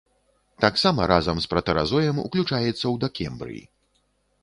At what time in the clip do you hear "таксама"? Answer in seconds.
0.63-1.05